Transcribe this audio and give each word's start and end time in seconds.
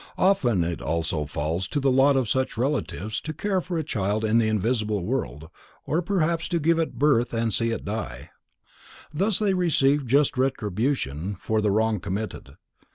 Often 0.17 0.63
it 0.63 0.81
also 0.81 1.27
falls 1.27 1.67
to 1.67 1.79
the 1.79 1.91
lot 1.91 2.17
of 2.17 2.27
such 2.27 2.57
relatives 2.57 3.21
to 3.21 3.33
care 3.33 3.61
for 3.61 3.77
a 3.77 3.83
child 3.83 4.25
in 4.25 4.39
the 4.39 4.47
invisible 4.47 5.05
world, 5.05 5.51
or 5.85 6.01
perhaps 6.01 6.47
to 6.47 6.59
give 6.59 6.79
it 6.79 6.97
birth 6.97 7.35
and 7.35 7.53
see 7.53 7.69
it 7.69 7.85
die. 7.85 8.31
Thus 9.13 9.37
they 9.37 9.53
receive 9.53 10.07
just 10.07 10.39
retribution 10.39 11.35
for 11.35 11.61
the 11.61 11.69
wrong 11.69 11.99
committed. 11.99 12.55